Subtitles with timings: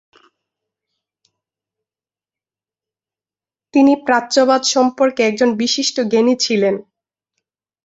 [3.73, 6.75] তিনি প্রাচ্যবাদ সম্পর্কে একজন বিশিষ্ট জ্ঞানী ছিলেন।